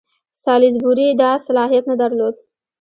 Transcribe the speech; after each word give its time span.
سالیزبوري 0.43 1.07
دا 1.21 1.31
صلاحیت 1.45 1.83
نه 1.91 1.95
درلود. 2.01 2.35